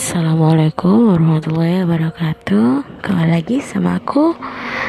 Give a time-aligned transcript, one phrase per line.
[0.00, 3.04] Assalamualaikum warahmatullahi wabarakatuh.
[3.04, 4.32] Kembali lagi sama aku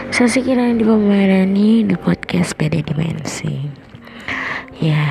[0.08, 3.60] Sasi Kirani di Pemerani Di podcast PD Dimensi.
[4.80, 5.04] Ya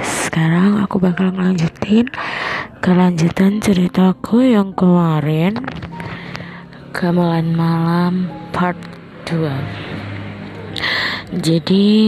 [0.00, 2.08] Sekarang aku bakal ngelanjutin
[2.80, 5.60] Kelanjutan ceritaku yang kemarin
[6.96, 8.80] Gamelan Malam Part
[9.28, 9.52] 2
[11.44, 12.00] Jadi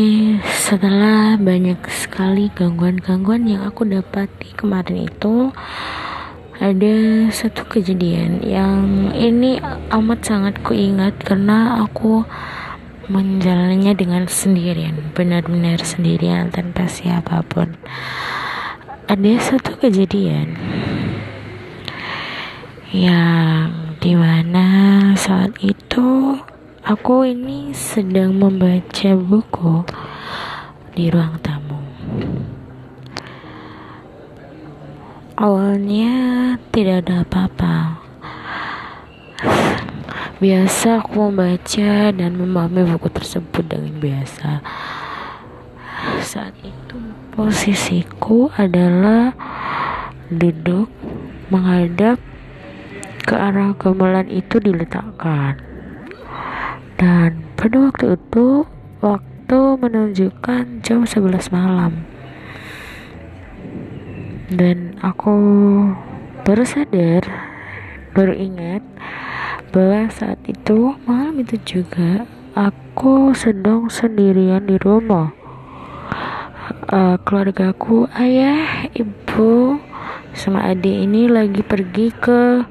[0.48, 5.52] setelah banyak sekali gangguan-gangguan yang aku dapati kemarin itu
[6.64, 9.60] ada satu kejadian yang ini
[9.92, 12.24] amat sangat kuingat karena aku
[13.12, 17.76] menjalannya dengan sendirian benar-benar sendirian tanpa siapa pun.
[19.04, 20.56] Ada satu kejadian
[22.96, 23.68] yang
[24.00, 24.64] di mana
[25.20, 26.40] saat itu
[26.80, 29.84] aku ini sedang membaca buku
[30.96, 31.63] di ruang tamu
[35.34, 36.14] Awalnya
[36.70, 37.98] tidak ada apa-apa.
[40.38, 44.62] Biasa aku membaca dan memahami buku tersebut dengan biasa.
[46.22, 47.02] Saat itu
[47.34, 49.34] posisiku adalah
[50.30, 50.86] duduk
[51.50, 52.22] menghadap
[53.26, 55.58] ke arah gamelan itu diletakkan.
[56.94, 58.70] Dan pada waktu itu
[59.02, 62.13] waktu menunjukkan jam 11 malam
[64.54, 65.34] dan aku
[66.46, 67.26] baru sadar
[68.14, 68.86] baru ingat
[69.74, 72.22] bahwa saat itu malam itu juga
[72.54, 75.34] aku sedang sendirian di rumah.
[76.94, 79.82] Uh, keluargaku ayah ibu
[80.30, 82.62] sama adik ini lagi pergi ke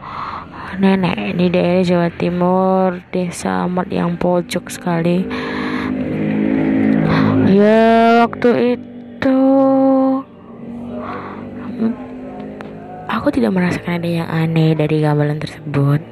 [0.80, 5.28] nenek di daerah Jawa Timur desa amat yang pojok sekali.
[7.52, 9.40] Ya waktu itu
[13.24, 16.04] Aku tidak merasakan ada yang aneh dari gamelan tersebut.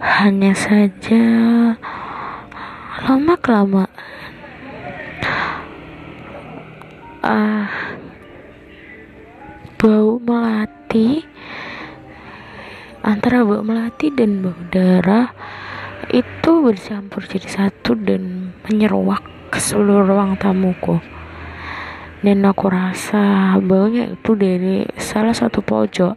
[0.00, 1.20] Hanya saja
[3.04, 3.92] lama kelamaan
[7.20, 7.68] uh,
[9.76, 11.20] bau melati
[13.04, 15.36] antara bau melati dan bau darah
[16.08, 19.20] itu bercampur jadi satu dan menyeruak
[19.52, 20.96] ke seluruh ruang tamuku
[22.22, 26.14] dan aku rasa baunya itu dari salah satu pojok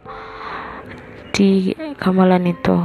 [1.36, 2.76] di gamelan itu.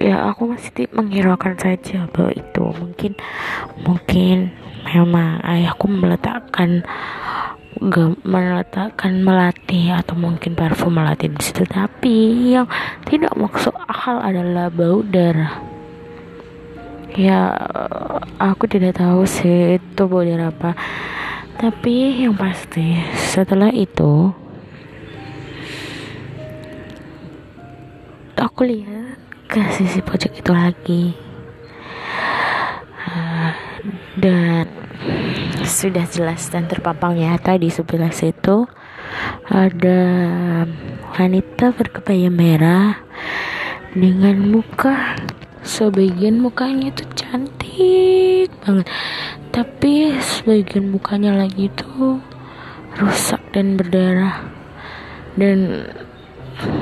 [0.00, 3.12] Ya aku masih menghiraukan saja bahwa itu mungkin
[3.84, 4.36] mungkin
[4.88, 6.88] memang ayahku meletakkan
[8.24, 11.68] meletakkan melati atau mungkin parfum melati di situ.
[11.68, 12.16] Tapi
[12.56, 12.64] yang
[13.04, 15.60] tidak maksud akal adalah bau darah.
[17.12, 17.52] Ya
[18.40, 20.72] aku tidak tahu sih itu boleh apa.
[21.58, 24.30] Tapi yang pasti setelah itu
[28.38, 29.18] aku lihat
[29.50, 31.04] ke sisi pojok itu lagi.
[33.08, 33.52] Uh,
[34.20, 34.66] dan
[35.64, 38.68] sudah jelas dan terpampang nyata di sebelah situ
[39.48, 40.00] ada
[41.16, 43.00] wanita berkebaya merah
[43.96, 45.16] dengan muka
[45.64, 48.86] sebagian mukanya itu cantik banget.
[49.52, 52.20] Tapi sebagian mukanya lagi itu
[53.00, 54.44] rusak dan berdarah.
[55.38, 55.86] Dan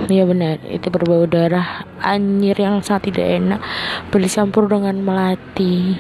[0.09, 0.63] ya benar.
[0.67, 3.61] Itu berbau darah anjir yang sangat tidak enak
[4.09, 5.97] bercampur dengan melati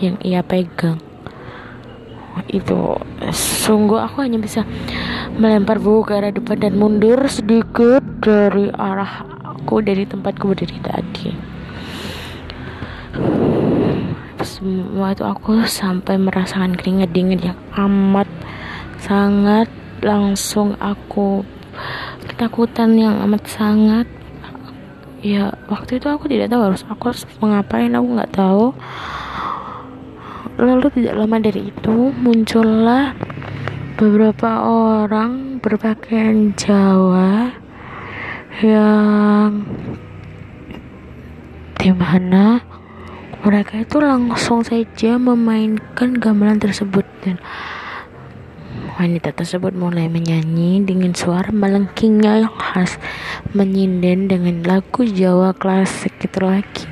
[0.00, 0.98] yang ia pegang.
[2.50, 2.98] Itu
[3.30, 4.66] sungguh aku hanya bisa
[5.38, 11.28] melempar buku ke arah depan dan mundur sedikit dari arah aku dari tempatku berdiri tadi.
[14.44, 18.28] Semua itu aku sampai merasakan keringat dingin yang amat
[19.00, 19.70] sangat
[20.04, 21.44] langsung aku
[22.28, 24.06] ketakutan yang amat sangat.
[25.24, 28.66] Ya waktu itu aku tidak tahu harus aku harus mengapain aku nggak tahu.
[30.60, 33.16] Lalu tidak lama dari itu muncullah
[33.96, 37.56] beberapa orang berpakaian Jawa
[38.62, 39.64] yang
[41.80, 42.62] di mana
[43.44, 47.36] mereka itu langsung saja memainkan gamelan tersebut dan
[48.94, 52.94] wanita tersebut mulai menyanyi dengan suara melengkingnya yang khas
[53.50, 56.86] menyinden dengan lagu Jawa klasik itu lagi.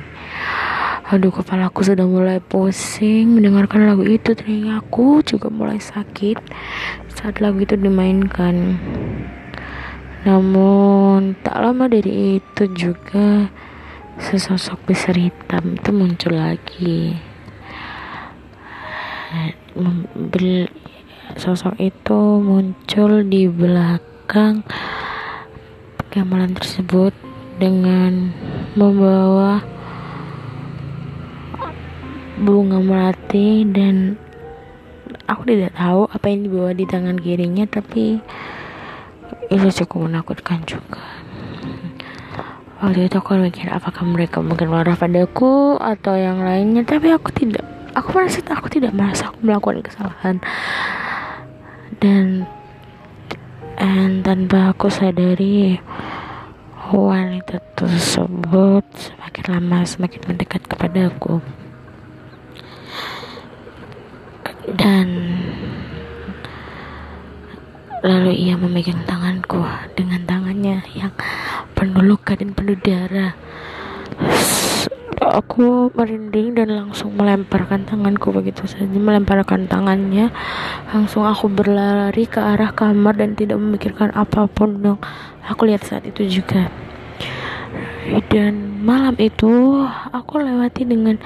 [1.07, 4.35] Aduh kepala aku sudah mulai pusing mendengarkan lagu itu.
[4.35, 6.43] Telingaku juga mulai sakit
[7.07, 8.75] saat lagu itu dimainkan.
[10.27, 13.47] Namun tak lama dari itu juga
[14.19, 17.17] sesosok besar hitam itu muncul lagi
[21.37, 24.61] sosok itu muncul di belakang
[26.13, 27.13] gamelan tersebut
[27.57, 28.29] dengan
[28.77, 29.65] membawa
[32.37, 34.17] bunga melati dan
[35.25, 38.21] aku tidak tahu apa yang dibawa di tangan kirinya tapi
[39.49, 41.01] itu cukup menakutkan juga.
[42.83, 47.63] Waktu itu aku mikir apakah mereka mungkin marah padaku atau yang lainnya tapi aku tidak
[47.93, 50.35] aku merasa aku tidak merasa aku melakukan kesalahan
[52.03, 52.43] dan
[53.79, 55.79] dan tanpa aku sadari
[56.91, 61.39] wanita tersebut semakin lama semakin mendekat kepada aku.
[64.75, 65.07] Dan
[68.03, 69.63] lalu ia memegang tanganku
[69.95, 71.15] dengan tangannya yang
[71.71, 73.31] penuh luka dan penuh darah
[75.33, 80.29] aku merinding dan langsung melemparkan tanganku begitu saja melemparkan tangannya.
[80.93, 85.01] Langsung aku berlari ke arah kamar dan tidak memikirkan apa pun dong
[85.49, 86.69] aku lihat saat itu juga.
[88.29, 89.81] Dan malam itu
[90.13, 91.17] aku lewati dengan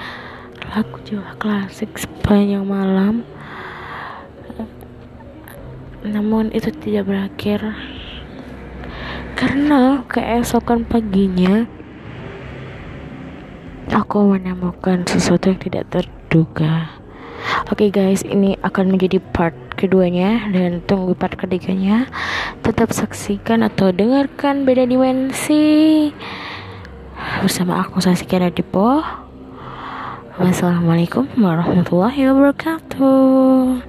[0.72, 3.28] lagu Jawa klasik sepanjang malam.
[6.08, 7.76] Namun itu tidak berakhir.
[9.36, 11.77] Karena keesokan paginya
[14.08, 16.96] aku menemukan sesuatu yang tidak terduga.
[17.68, 22.08] Oke okay guys, ini akan menjadi part keduanya dan tunggu part ketiganya.
[22.64, 26.08] Tetap saksikan atau dengarkan beda dimensi
[27.44, 29.04] bersama aku Saskia Radipo.
[30.40, 33.87] Wassalamualaikum warahmatullahi wabarakatuh.